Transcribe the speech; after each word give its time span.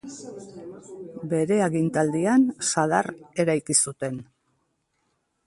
Bere 1.33 1.59
agintaldian 1.65 2.49
Sadar 2.71 3.11
eraiki 3.45 3.79
zuten. 3.87 4.19